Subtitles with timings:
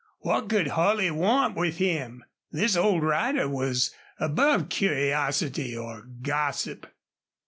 [0.21, 2.23] What could Holley want with him?
[2.51, 6.87] This old rider was above curiosity or gossip.